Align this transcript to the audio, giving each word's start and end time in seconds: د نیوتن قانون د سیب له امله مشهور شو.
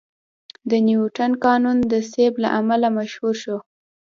د 0.69 0.71
نیوتن 0.87 1.31
قانون 1.45 1.77
د 1.91 1.93
سیب 2.11 2.33
له 2.43 2.49
امله 2.59 2.87
مشهور 2.97 3.35
شو. 3.43 3.57